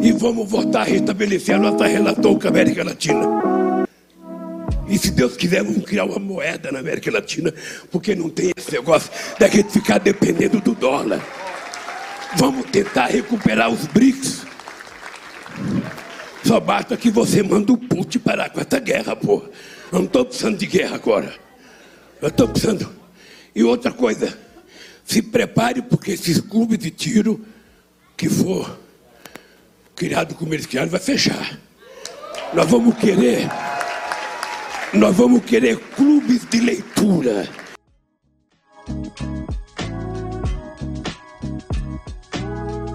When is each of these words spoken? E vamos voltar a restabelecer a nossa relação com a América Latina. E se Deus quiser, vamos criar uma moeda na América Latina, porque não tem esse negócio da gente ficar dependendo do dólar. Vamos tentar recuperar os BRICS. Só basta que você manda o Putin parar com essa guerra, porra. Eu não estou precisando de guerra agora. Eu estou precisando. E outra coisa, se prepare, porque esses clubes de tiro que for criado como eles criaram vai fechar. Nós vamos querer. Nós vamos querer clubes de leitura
E 0.00 0.12
vamos 0.12 0.50
voltar 0.50 0.82
a 0.82 0.84
restabelecer 0.84 1.56
a 1.56 1.58
nossa 1.58 1.86
relação 1.86 2.38
com 2.38 2.46
a 2.46 2.50
América 2.50 2.84
Latina. 2.84 3.26
E 4.86 4.98
se 4.98 5.10
Deus 5.10 5.36
quiser, 5.36 5.62
vamos 5.62 5.84
criar 5.84 6.04
uma 6.04 6.18
moeda 6.18 6.70
na 6.70 6.80
América 6.80 7.10
Latina, 7.10 7.52
porque 7.90 8.14
não 8.14 8.28
tem 8.28 8.52
esse 8.56 8.70
negócio 8.72 9.10
da 9.38 9.48
gente 9.48 9.72
ficar 9.72 9.98
dependendo 9.98 10.60
do 10.60 10.74
dólar. 10.74 11.20
Vamos 12.36 12.66
tentar 12.70 13.06
recuperar 13.06 13.70
os 13.70 13.86
BRICS. 13.86 14.44
Só 16.44 16.60
basta 16.60 16.96
que 16.96 17.10
você 17.10 17.42
manda 17.42 17.72
o 17.72 17.78
Putin 17.78 18.18
parar 18.18 18.50
com 18.50 18.60
essa 18.60 18.78
guerra, 18.78 19.16
porra. 19.16 19.48
Eu 19.90 20.00
não 20.00 20.04
estou 20.04 20.24
precisando 20.24 20.58
de 20.58 20.66
guerra 20.66 20.96
agora. 20.96 21.34
Eu 22.20 22.28
estou 22.28 22.48
precisando. 22.48 22.90
E 23.54 23.64
outra 23.64 23.90
coisa, 23.90 24.36
se 25.04 25.22
prepare, 25.22 25.82
porque 25.82 26.12
esses 26.12 26.40
clubes 26.40 26.78
de 26.78 26.90
tiro 26.90 27.44
que 28.16 28.28
for 28.28 28.78
criado 29.94 30.34
como 30.34 30.54
eles 30.54 30.66
criaram 30.66 30.90
vai 30.90 31.00
fechar. 31.00 31.58
Nós 32.52 32.68
vamos 32.68 32.96
querer. 32.96 33.48
Nós 34.92 35.14
vamos 35.16 35.44
querer 35.44 35.76
clubes 35.96 36.48
de 36.48 36.60
leitura 36.60 37.48